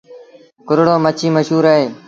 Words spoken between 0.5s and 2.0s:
ڪورڙو مڇيٚ مشهور اهي۔